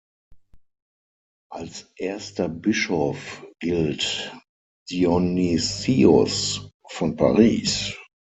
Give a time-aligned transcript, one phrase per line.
[1.51, 4.35] Als erster Bischof gilt
[4.89, 7.93] Dionysius von Paris.